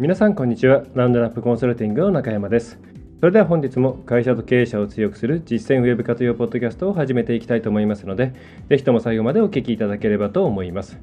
[0.00, 0.84] 皆さんこんにちは。
[0.94, 2.78] ラウンドナップコンサルティングの中山です。
[3.20, 8.32] それでは本日も会社と経営者を強くする実践ウェブ活用ポッドキャストを始めていきたいと思いますので
[8.70, 10.98] ぜひとも最後までお聞きいただければと思います。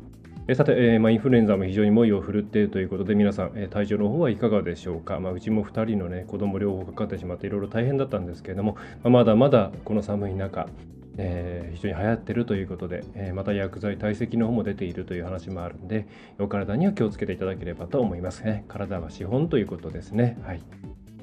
[0.55, 5.19] さて、えー、まあ、インフルエンザも非常に猛威を振るっているということで、皆さん、えー、体調の方はいかがでしょうか？
[5.19, 10.67] まあ、うちも2人の、ね、子供両方かかってしまって、いろいろ大変だったんですけれども、まあ、まだまだこの寒い中、
[11.17, 16.07] えー、非常に流行ってるということで、えまた薬剤堆積の方も出ているという話もあるんで、
[16.39, 18.65] お体には気をつけていただければと思いますね。
[18.67, 20.37] 体は資本ということですね。
[20.43, 20.61] はい。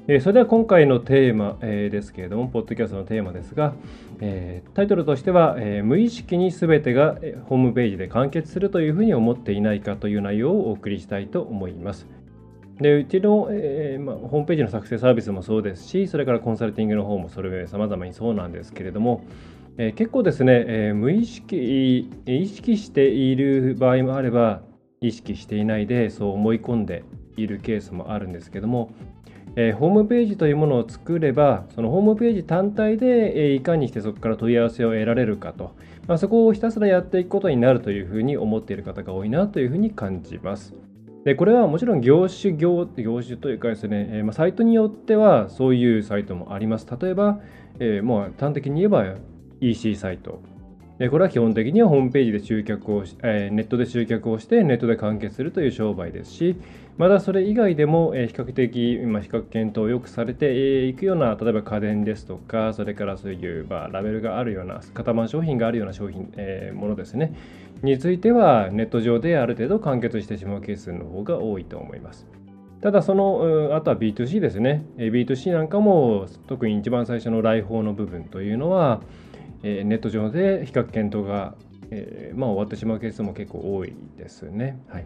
[0.07, 3.73] えそれでは今回のテーマ、えですけれども、ポッドキャストのテーマですが、
[4.21, 12.07] えタイトルとしては、え無意識に全てがホームページで完結するというふうに思っていないかという内容をお送りしたいと思います。
[12.79, 19.23] でうちの、えー、まあ、ホームページの作成サービスもそうですし、それからコンサルティングの方もそれ様々にそうなんですけれども、
[19.77, 24.61] え、結構ですね、え、無意識、意識している場合もあれば、
[25.01, 27.03] 意識していないでそう思い込んで
[27.35, 28.91] いるケースもあるんですけども、
[29.57, 35.75] え、ホームページというものを作れば、そのホームページ単体で、え、いかにしてそこから問い合わせを得られるかと、
[36.07, 40.73] まあ、そこをひたすらやっていくことになるというふうに思っている方が多いなというふうに感じます。
[41.23, 46.87] でこれはもちろん業種業、業種というかですね、え、まあ、サイトによってはそういうサイトもあります。
[47.01, 47.39] 例えば、
[47.79, 49.15] えもう端的に言えば
[49.69, 50.39] EC サイト。
[50.99, 56.55] でこれは基本的にはホームページで集客をし、えネットで集客をしてネットで完結するという商売ですし、
[56.97, 67.33] まだそれ以外でも、え比較的、今比較検討をよくされていくような、例えば家電ですとか、それからそういう、まあ、ラベルがあるような、型番商品があるような商品、えー、ものですね、
[67.83, 72.25] については、ネット上である程度完結してしまうケースの方が多いと思います。
[72.79, 74.85] ただ、その、あとは B2C ですね。
[74.97, 79.01] B2C なんかも、特に一番最初の来訪の部分というのは、
[79.83, 81.55] ネット上で比較検討が、
[81.91, 84.79] え、まあ、終わってしまうケースも結構多いですね。
[84.87, 85.05] はい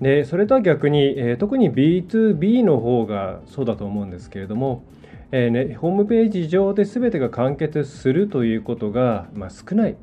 [0.00, 4.84] でそれとは逆に、え、特に B2B の方がそうだと思うんですけれども、
[5.32, 9.96] えーね、ホームページ上で全てが完結するということが、まあ、少ない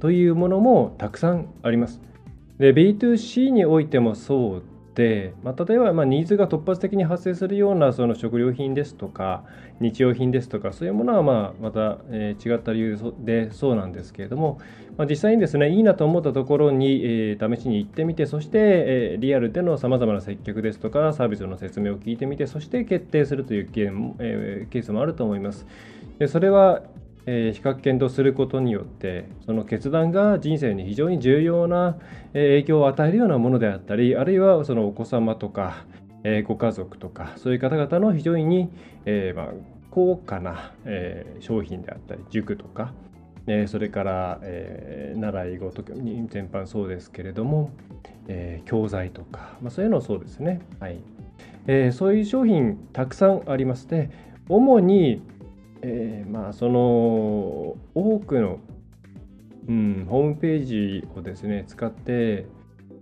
[0.00, 2.00] というものもたくさんあります。
[2.58, 4.62] で B2C においてもそう、
[5.42, 9.42] まあ、例えばまニーズが突発的に発生するようなその食料品ですとか
[9.80, 14.60] 日用品ですとかそういうものはままた、え違った理由でそうなんですけれども、
[14.98, 25.66] まあ、実際にですねいいなと思ったところに、え試しに行ってみてそして、えリアルでのさまざまな接客ですとかサービスの説明を聞いてみてそして決定するというケースもあると思います。
[26.18, 26.82] でそれは
[27.26, 31.96] えー、比較検討することによってその決断が人生に非常に重要な
[32.32, 35.84] 影響を与えるようなものであったりあるいはそのお子様とか、
[36.24, 38.70] えー、ご家族とかそういう方々の非常に、
[39.04, 39.52] えー、まあ、
[39.90, 42.94] 高価な、え商品であったり塾とか、
[43.46, 47.72] えそれから、え習い事全般そうですけれども、
[48.26, 50.96] え教材とか、まあ、そういうのそうですね、はい。
[51.66, 54.10] えそういう商品たくさんありますで
[54.48, 55.22] 主に
[55.82, 56.80] えー、まあその
[57.94, 58.60] 多くの、
[59.68, 62.46] うん、ホームページをですね使って、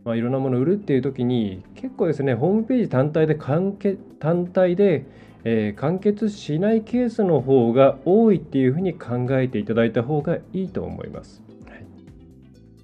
[0.04, 5.04] まあ、いろんなものを売るっていう時に結構ですねホームページ単体で完結単体で、
[5.44, 11.42] えー、完結しないケースの方が多いっていうふうに考えていただいた方がいいと思います。
[11.68, 11.84] はい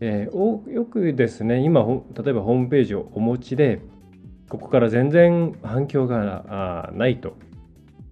[0.00, 3.80] えー、よくですね今例えばホームページをお持ちで
[4.50, 7.34] ここから全然反響がないと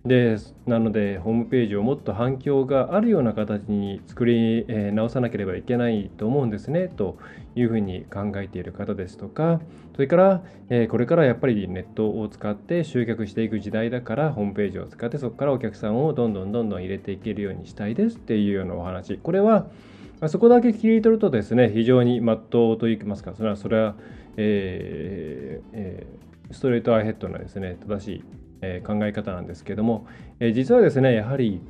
[0.05, 7.17] でなのでホームページをもっと反響があるような形に作り、直さなければいけないと思うんですねと
[7.57, 9.61] いうふうに考えている方ですとか。
[9.95, 10.43] それから、
[10.89, 19.17] これからやっぱりネットを使って集客していく時代だからホームページを使ってそこからお客さんをどんどんどんどん入れていけるようにしたいですっていうようなお話。
[19.17, 19.69] これは
[20.29, 23.95] そこだけ切り取るとですね非常にまっとうといきますかそれはそれは、
[24.37, 30.06] えーえー、ストレートアイヘッドなですね正しいえ考え方なんですけども、
[30.40, 31.61] え実はですねやはり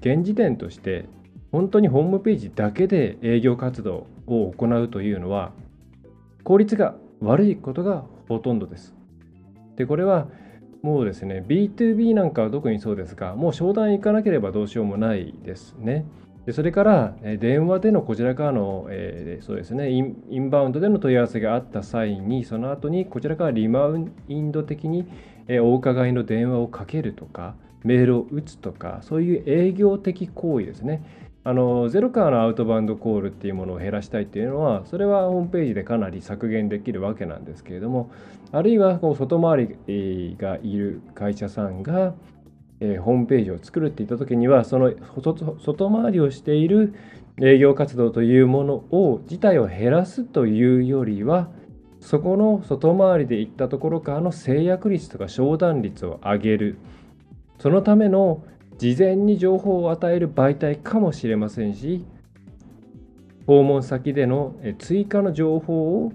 [0.00, 1.06] 現時点として
[1.50, 5.52] 本当にホームページだけで営業活動を行うというのは
[6.44, 8.94] 効率が悪いことがほとんどです。
[9.76, 10.28] でこれは
[10.82, 16.04] もうですね B2B なんかは特にそうですがもう商談行かなければどうしようもないですね。
[16.46, 25.06] でそれから電話でのこちらからの、えー、そうですねインバウンドでの問い合わせがあった際にその後にこちらからリマウンド的に、
[25.48, 27.54] え、お伺いの電話をかけるとか
[27.84, 31.02] メールを打つとかそういう営業的行為ですね。
[31.44, 38.12] あのゼロからのアウトバウンドコールっていうものを減らしたいっていうのはそれはホームページでかなり削減できるわけなんですけれども
[38.52, 42.14] あるいはこう外回りがいる会社さんが
[42.82, 46.94] え、ホームページを作るっていった時にはその外回りをしている
[47.40, 51.48] 営業活動というものを自体を減らすというよりは
[52.02, 56.78] そこの外回りで行ったところからの制約率とか商談率を上げる
[57.60, 58.44] そのための
[58.76, 62.04] 事前に情報を与える媒体かもしれませんし
[63.46, 66.12] 訪問先での追加の情報を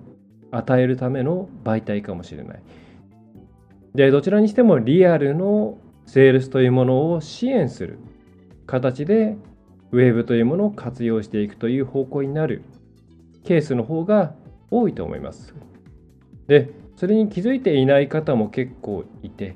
[0.51, 2.61] 与えるための媒体かもしれない。
[3.95, 7.99] でどちらにしてもリアルのセールスというものを支援する
[8.65, 9.37] 形で
[9.91, 12.63] ウェブというものを活用していくという方向になる
[13.45, 14.33] ケースの方が
[14.69, 15.53] 多いと思います。
[16.47, 19.55] で、それに気づいていない方も結構いて、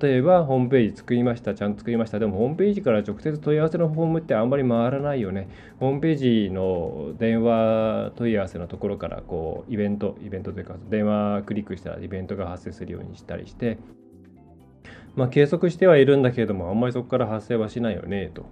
[0.00, 2.18] 例えばホームページ作りました、ちゃんと作りました。
[2.18, 5.48] でもホームページから直接問い合わせのフォームってあんまり回らないよね。
[5.80, 13.78] ホームページの電話問い合わせのところからこうイベント、イベントというか電話クリックしたらイベントが発生するようにしたりして、
[15.16, 18.46] まあ、計測してはいるんだけれども、あんまりそこから発生はしないよねと。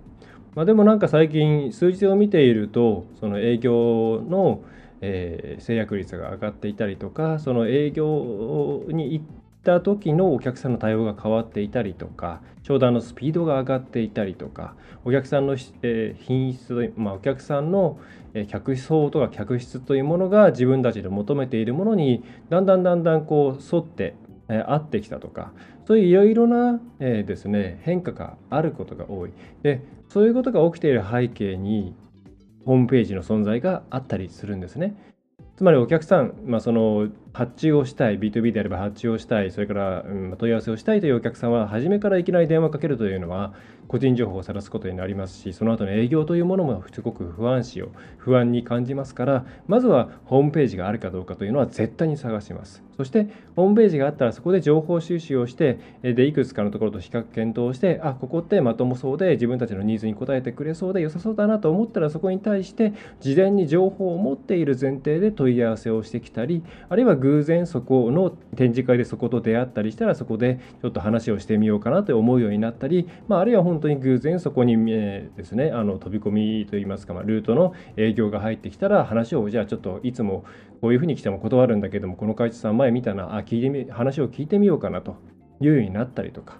[0.54, 4.62] まあ、でもなんか最近、数字を見ていると、その営業の、
[5.00, 9.24] えー、制約率が上がっていたりとか、その営業に行っ
[9.64, 14.74] た時のお客さんの対応が変わっていたりとか、商談のスピードが上がっていたりとか、
[15.04, 17.98] お客さんの、えー、品質、まあ、お客さんの
[18.48, 24.14] 客層とか客室というものが自分たちで求めているものにだんだんだんだんこう沿って
[24.50, 25.52] え合ってきたとか
[25.86, 29.32] そういういろいろな、えー、ですね変化があることが多い。
[29.62, 31.94] でそういうことが起きている背景に
[32.64, 34.94] ホームページの存在があったりするんですね。
[35.56, 43.54] つまりお客さん、まあ、その発注をしたい B2B であれば発注をしたいそれから、うん、問い合わせをしたいというお客さんは初めからいきなり電話かけるというのは
[43.90, 47.88] 個人情報を晒すことになりますしその後の営業というものもすごく不安視を
[48.18, 52.84] 不安に感じますからまずはホームページがあるかどうかというのは絶対に探します。
[53.00, 80.44] そしてホームページがあったらそこで情報収集をしてでいくつかのところと比較検討してあここってまともそうで自分たちのニーズに応えてくれそうで良さそうだなと思ったらそこに対して事前に情報を持っている前提で問い合わせをしてきたりあるいは偶然そこの展示会でそこと出会ったりしたらそこでちょっと話をしてみようかなと思うようになったり、まあ、あるいは本当に偶然そこに、えー、ですねあの飛び込みといいますか、まあ、ルートの営業が入ってきたら話をじゃあちょっといつも
[80.80, 85.16] こういうふうに来ても断るんだけどもこの会社さん前見たなあ聞いてみ話を聞いてみようかなと
[85.60, 86.58] いうようになったりとか。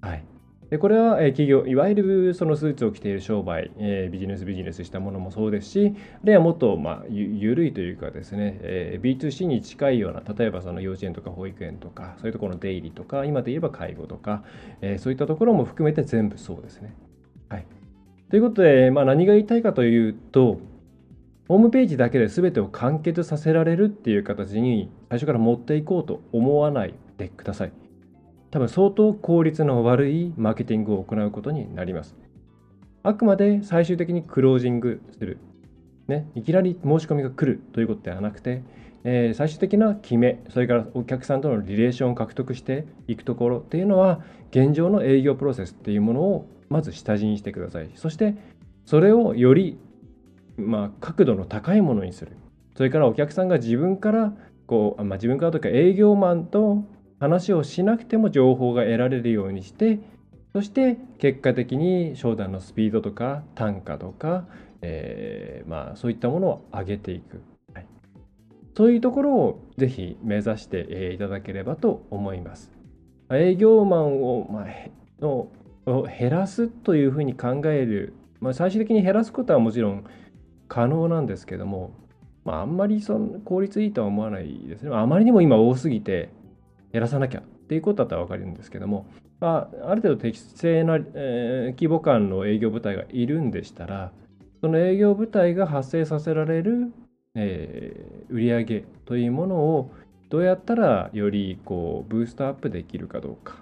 [0.00, 0.27] はい
[0.70, 14.42] でこれは企業いわゆるそのスーツを着ている商売、えー、ビジネスビジネスしたものもそうですしあるいはもっと、まあ、ゆ緩いというかですね、えー、B2C に近いような例えばその幼稚園とか保育園とかそういうところの出入りとか今で言えば介護とか、
[14.82, 16.94] えー、そういったところも含めて全部そうですね。
[17.48, 17.66] はい、
[18.28, 20.60] ということで、まあ、何が言いたいかというと
[21.48, 27.87] ホームページだけで全てを完結させられるっていう形に最初から持っていこうと思わないでください。
[28.50, 32.16] 多分相当効率の悪いマーケティングを行うことになります。
[33.02, 35.38] あくまで最終的にクロージングする。
[36.08, 38.62] ね、いきなり申し込みが来るということではなくて、
[39.04, 47.90] えー、最終的な決め、それからお客さんとのリレーションを獲得していくところっていうのは、現状の営業プロセスっていうものをまず下地にしてください。
[47.94, 48.34] そして、
[48.86, 49.78] それをより、
[50.56, 52.32] まあ、角度の高いものにする。
[52.74, 54.32] それからお客さんが自分から
[54.66, 56.84] こう、まあ、自分からというか営業マンと
[57.20, 60.00] 話をしなくても情報が得られるようにして
[60.52, 64.46] そして結果的に商談のスピードとか単価とか、
[64.82, 67.42] えー、まあ、そういったものを上げていく、
[67.74, 67.86] はい、
[68.76, 72.72] そういうところをぜひ目指していただければと思います。
[73.30, 74.66] 営業マンを、まあ、
[75.20, 75.48] の
[76.18, 80.04] 減らすというふうに考える、まあ、最終的に減らすことはもちろん
[80.66, 81.92] 可能なんですけども、
[82.44, 84.90] まあ、あんまりその効率いいとは思わないですね。
[84.94, 86.30] あまりにも今多すぎて
[86.92, 89.06] 減らさなきゃっていうことだったら分かるんですけども、
[89.40, 94.12] まあ、ある程度適正な、えー、規模感の営業部隊がいるんでしたら、
[94.60, 96.92] その営業部隊が発生させられる、
[97.34, 99.90] えー、売上というものを
[100.28, 103.56] どうやったらよりこうブーストアップできるかどうか。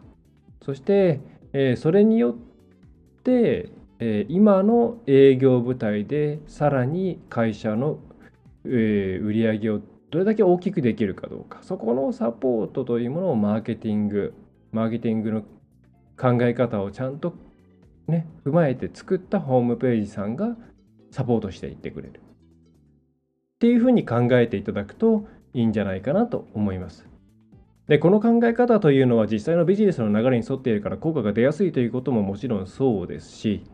[0.65, 1.21] そして、
[1.53, 7.99] えー、それによって、えー、今の営業部隊でさらに会社の、
[8.65, 9.81] えー、売上を
[10.17, 14.33] どれだけ大きくできるかどうかそこのサポートというものをマーケティング
[14.73, 15.43] マーケティングの
[16.17, 17.35] 考え方をちゃんと
[18.09, 20.57] ね踏まえて作ったホームページさんが
[21.11, 22.23] サポートしていってくれる。
[22.23, 27.07] っていうふうに考えていただくといいんじゃないかなと思います。
[27.87, 33.65] で、この考え方というのは実際のビジネスの流れに沿っているから効果が出やすいということももちろんそうですし、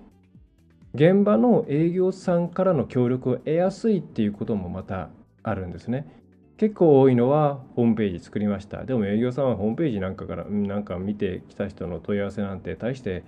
[0.94, 5.10] 現場の営業さんからの協力を得やすいっていうこともまた
[5.44, 6.21] あるんですね。
[6.62, 8.84] 結構多いのはホームページ作りました。
[8.84, 13.24] でも営業さんはホームページなんかから、なんか見てきた人の問い合わせなんて大して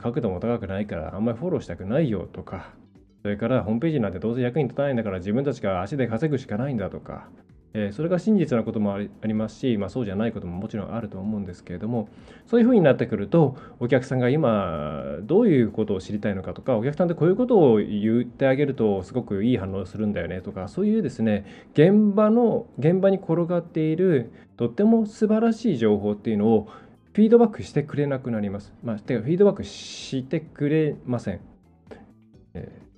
[0.00, 2.70] 角度も高くないからあんまりフォローしたくないよとか、
[3.22, 7.28] それからホームページなんてどうせ役に立たないんだから自分たちが足で稼ぐしかないんだとか、
[7.74, 12.08] えー、それが真実なこともありますし、まあ、そうじゃないことももちろんあると思うんですけれども
[12.46, 26.68] そういうふうになってくるとお客さんが今どういうことを知りたいのかとかお客さんってこういうことを言ってあげるとすごくいい反応するんだよねとかそういうですね現場の現場に転がっているとっても素晴らしい情報っていうのを
[27.14, 28.72] フィードバックしてくれなくなります。
[28.82, 31.40] まあ、てかフィードバックしてくれません。
[32.54, 32.91] えー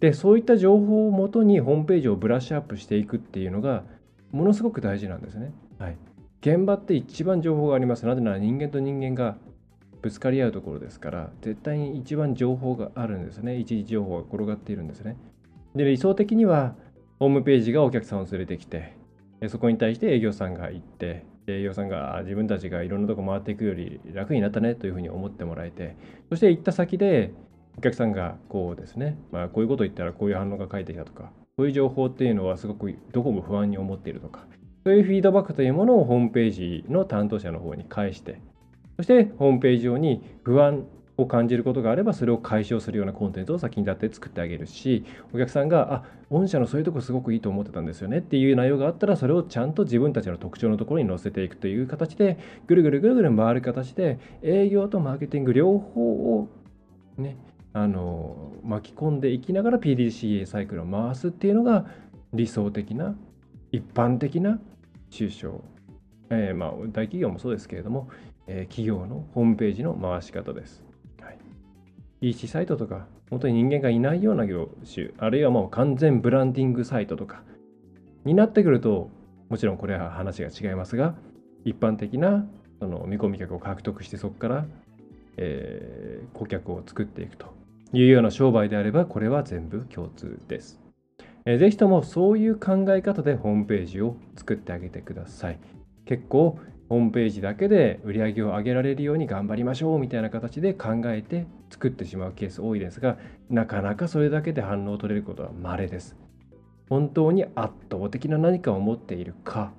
[0.00, 3.84] でそういった情報をもとにホームページをブラッシュアップしていくっていうのが
[4.32, 5.52] ものすごく大事なんですね。
[5.78, 5.96] はい、
[6.42, 8.06] 現場って一番情報があります。
[8.06, 9.36] なぜなら人間と人間が
[10.02, 13.56] ぶつかり合うところですから絶対に一番情報があるんですね。
[13.58, 15.16] 一時情報が転がっているんですね。
[15.74, 16.74] で理想的には
[17.18, 18.94] ホームページがお客さんを連れてきて
[19.48, 25.96] そこに対して営業さんが行って営業さんが自分たちがいろんなとこ回っていくより楽になったねというふうに思ってもらえて
[26.28, 27.32] そして行った先で
[27.76, 34.46] お客さんがこうですね、まあ、こういうこと言ったらこういう反応が返ってきたとか、こういう情報っていうのはすごくどこも不安に思っているとか、
[34.84, 38.40] そういうフィードバックというものをホームページの担当者の方に返して、
[38.96, 56.48] そしてホームページ上に不安を感じることがあれば、それを解消するようなコンテンツを先に立って作ってあげるし、お客さんが、あ、御社のそういうとこすごくいいと思ってたんですよねっていう内容があったら、それをちゃんと自分たちの特徴のところに載せていくという形で、ぐるぐるぐるぐる回る形で、営業とマーケティング両方を
[57.16, 57.36] ね、
[57.74, 61.86] あの巻き込んでいきながら PDCA サイクルを回すっていうのが
[62.32, 63.16] 理想的な
[63.72, 64.60] 一般的な
[65.10, 65.60] 中小、
[66.30, 68.08] えー、まあ大企業もそうですけれども、
[68.46, 70.84] えー、企業のホームページの回し方です。
[71.20, 71.38] はい、
[72.20, 77.42] EC サイトとか本当に人間がいないような業種あるいはもう完全ブランディングサイトとか
[78.24, 79.10] になってくると
[79.48, 81.16] もちろんこれは話が違いますが
[81.64, 82.46] 一般的な
[82.78, 84.66] その見込み客を獲得してそこから、
[85.36, 87.63] えー、顧客を作っていくと
[87.94, 90.80] いうような商売であれば、これは全部共通です。
[91.46, 95.58] えー、ぜひともそういう考え方でホームページを作ってあげてください。
[96.06, 96.58] 結構
[96.88, 106.16] ホームページだけで売り上げを上げられるように頑張りましょうみたいな形で考えて作ってしまうケース多いですが、なかなかそれだけで反応を取れることは稀です。
[106.88, 109.72] 本当に圧倒的な何かを持っているか、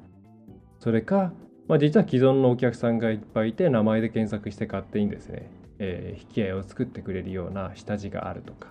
[0.80, 1.34] それか、
[1.68, 8.70] まあ、実は既存のお客さんがいっぱいいて名前で検索して勝手にですね、えー、引き合いを作ってくれるような下地があるとか、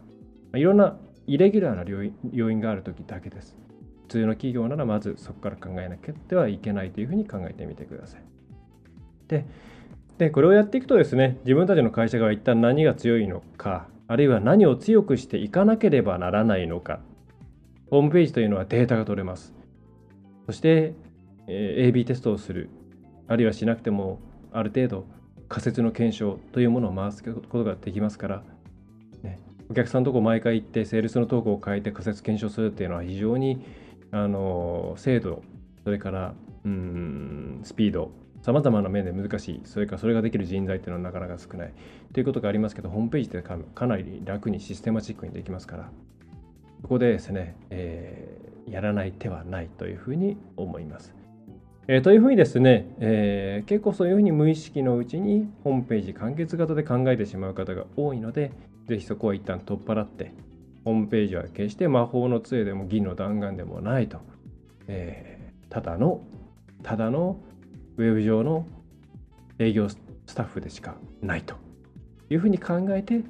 [0.53, 0.97] ま、いろんな
[1.27, 3.57] イレギュラーな要因がある時だけです。
[4.03, 8.23] 普通の企業ならまずそこから考えなきゃはいけないというふうに考えてみてください。
[9.29, 9.47] で、
[10.19, 17.01] でこれをやっていくとですね、自分たちの会社が一旦何が強いのか、あるいは何を強くしていかなければならないのか、
[17.91, 19.55] ホームページというのはデータが取れます。
[20.47, 20.95] そして、
[21.47, 22.69] えー、AB テストをする、
[23.27, 24.21] あるいはしなくても
[24.53, 25.07] ある程度
[25.49, 28.43] 仮説の検証というものを回すことができますから、
[29.23, 29.39] ね、
[29.71, 33.65] お客さんのとこ毎回行ってセールスのトークを変えて仮説検証するっていうのは非常に
[34.11, 35.43] あの精度
[35.85, 36.35] それから
[36.65, 38.11] うんスピード
[38.43, 41.73] さまざまな面で難しいそれからそれができる人材っていうのはなかなか少ない
[42.13, 45.91] ということがありますけどホームページってかなり楽にシステマチックにできますから
[46.83, 51.15] そこでですね、えー、やらない手はないというふうに思います。
[51.87, 58.53] えー、というふうにですね、えー、結構そういうふうに無意識のうちにホームページ完結型で考えてしまう方が多いので、
[58.87, 60.33] ぜひそこは一旦取っ払って、
[60.85, 64.19] ホームページは決して魔法の杖でも銀の弾丸でもないと、
[64.89, 66.21] えー、ただの、
[66.83, 67.39] ただの
[67.97, 68.67] ウェブ上の
[69.59, 69.99] 営業ス
[70.35, 71.65] タッフでしかないと。
[72.31, 73.23] いうふうに考えて、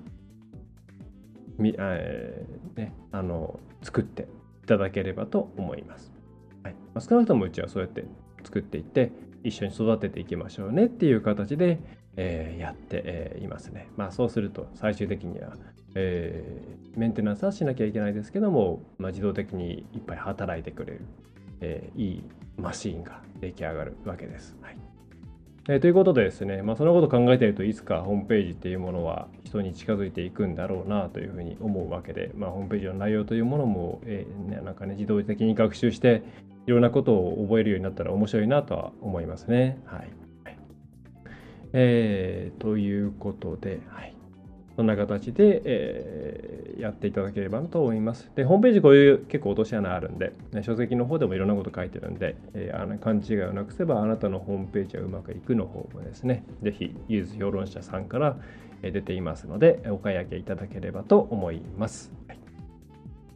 [1.59, 4.29] みえーね、あの作って
[4.63, 6.13] いただければと思います。
[6.63, 6.75] はい。
[6.75, 8.05] まあ、少なくともうちはそうやって
[8.45, 11.79] 作っていって一緒に育てていきましょうねっていう形で、
[12.17, 13.89] えー、やって、えー、いますね。
[13.97, 15.55] まあそうすると最終的には、
[15.95, 21.01] えー、メンテナンスはしなきゃいけないですけども、まあ、自動的にいっぱい働いてくれる、
[21.61, 22.25] えいい
[22.57, 24.57] マシーンが出来上がるわけです。
[24.63, 24.94] はい
[25.69, 36.23] え、ということでですね、まあ、そのことを考えているといつかホームページっていうものは人に近づいていくんだろうなというふうに思うわけで、まあ、ホームページの内容というものも、えー、なんかね自動的に学習して
[36.67, 39.81] いろんなことを覚えるようになったら面白いなとは思いますね。
[39.87, 40.11] はい。
[41.77, 44.14] えー、ということで、はい。
[44.77, 48.31] そんな形で、えー、やっていただければと思います。
[48.35, 58.37] で、ホームページこういう結構落とし穴あるんで、ね、書籍の方でもいろんなこと書いてるんで、えー、あの勘違いをなくせばあなたのホームページはうまくいくの方もですね、ぜひ、ユーズ評論者さんから
[58.83, 62.13] 出ていますので、お買い上げいただければと思います。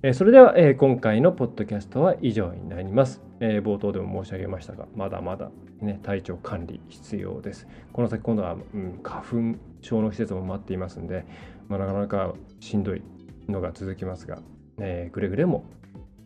[0.01, 3.21] はいそれでは、え今回のポッドキャストは以上になります。
[3.41, 5.51] え冒頭でも申し上げましたが、まだまだ、
[5.81, 7.67] ね、体調管理必要です。
[7.93, 11.27] この先今度は、うん、花粉症の施設も待っていますので、
[11.69, 13.03] まあ、なかなかしんどい
[13.49, 14.39] のが続きますが、
[14.79, 15.65] えー、くれぐれも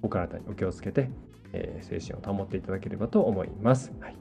[0.03, 1.09] お体にお気をつけて、
[1.55, 3.91] えー、精神を保っていただければと思います。
[4.01, 4.17] はい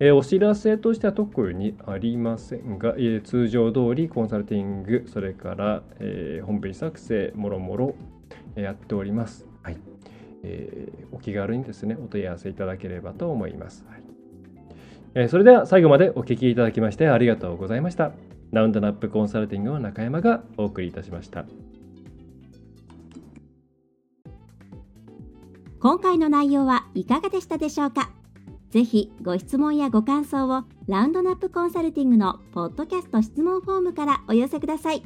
[0.00, 7.94] えー、お知らせとしては特にありませんが、えー、通常通りコンサルティング、それから、えー、ホームページ作成、もろもろ
[8.54, 9.46] やっております。
[9.62, 9.76] はい
[10.42, 13.84] えー、お気軽にですね、お問い合わせいただければと思います。
[13.88, 14.02] はい
[15.14, 18.12] えー、それでは最後までお聞きいただきましてありがとうございました。
[18.52, 21.44] ラウンドナップコンサルティングの中山がお送りいたしました。
[25.78, 28.10] 今回の内容はいかがでしたでしょうか？
[28.70, 35.02] ぜひご質問やご感想をラウンドナップコンサルティングのポッドキャスト質問フォームからお寄せください。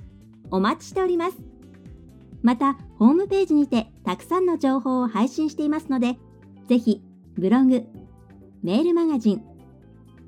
[0.51, 1.37] お待ちしております。
[2.43, 6.17] また、ホームページにてたくさんの情報を配信していますので、
[6.71, 7.03] ぜひ、
[7.35, 7.85] ブログ、
[8.63, 9.45] メールマガジン、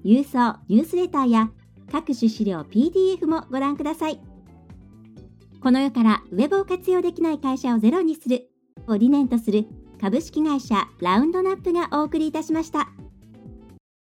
[0.04, 1.50] 郵送ニュースレターや
[1.90, 4.20] 各種資料 PDF もご覧ください。
[5.62, 8.50] この世からウェブを活用できない会社をゼロにする
[8.86, 9.64] を理念とする
[9.98, 12.90] 株式会社ラウンドナップがお送りいたしました。